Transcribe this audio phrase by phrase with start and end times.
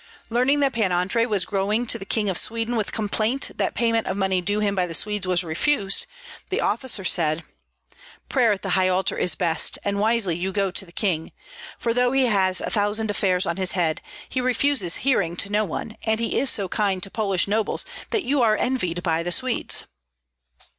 [0.31, 4.07] Learning that Pan Andrei was going to the King of Sweden with complaint that payment
[4.07, 6.07] of money due him by the Swedes was refused,
[6.49, 7.43] the officer said,
[8.27, 11.31] "Prayer at the high altar is best, and wisely you go to the king;
[11.77, 15.63] for though he has a thousand affairs on his head, he refuses hearing to no
[15.65, 19.31] one, and he is so kind to Polish nobles that you are envied by the
[19.31, 19.83] Swedes."